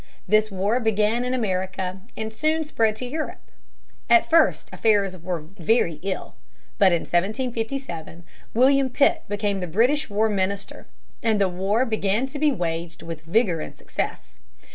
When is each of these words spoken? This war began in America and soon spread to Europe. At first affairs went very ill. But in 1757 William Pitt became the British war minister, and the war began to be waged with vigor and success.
This 0.27 0.49
war 0.49 0.79
began 0.79 1.23
in 1.23 1.35
America 1.35 2.01
and 2.17 2.33
soon 2.33 2.63
spread 2.63 2.95
to 2.95 3.05
Europe. 3.05 3.51
At 4.09 4.27
first 4.27 4.67
affairs 4.73 5.15
went 5.15 5.55
very 5.59 5.99
ill. 6.01 6.33
But 6.79 6.91
in 6.91 7.01
1757 7.01 8.23
William 8.55 8.89
Pitt 8.89 9.21
became 9.29 9.59
the 9.59 9.67
British 9.67 10.09
war 10.09 10.27
minister, 10.27 10.87
and 11.21 11.39
the 11.39 11.47
war 11.47 11.85
began 11.85 12.25
to 12.25 12.39
be 12.39 12.51
waged 12.51 13.03
with 13.03 13.21
vigor 13.25 13.61
and 13.61 13.77
success. 13.77 14.39